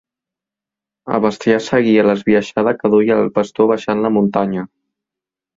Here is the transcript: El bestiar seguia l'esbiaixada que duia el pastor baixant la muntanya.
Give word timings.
El 1.17 1.21
bestiar 1.25 1.59
seguia 1.67 2.07
l'esbiaixada 2.09 2.75
que 2.79 2.91
duia 2.97 3.21
el 3.25 3.31
pastor 3.39 3.73
baixant 3.73 4.03
la 4.07 4.15
muntanya. 4.19 4.69